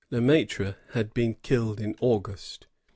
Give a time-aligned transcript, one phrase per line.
[0.09, 2.61] Le Mattre had been killed in Aug^t.